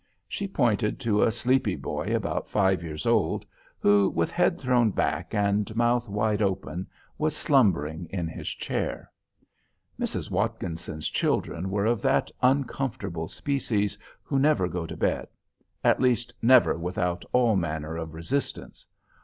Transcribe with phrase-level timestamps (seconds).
[0.27, 3.45] She pointed to a sleepy boy about five years old,
[3.77, 6.87] who with head thrown back and mouth wide open,
[7.19, 9.11] was slumbering in his chair.
[9.99, 10.31] Mrs.
[10.31, 15.27] Watkinson's children were of that uncomfortable species who never go to bed;
[15.83, 18.87] at least never without all manner of resistance.